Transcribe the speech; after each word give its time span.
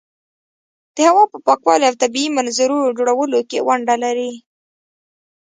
د 0.95 0.97
هوا 1.09 1.23
په 1.31 1.37
پاکوالي 1.45 1.85
او 1.87 1.95
طبیعي 2.03 2.29
منظرو 2.37 2.77
جوړولو 2.97 3.39
کې 3.49 3.65
ونډه 3.67 3.95
لري. 4.03 4.33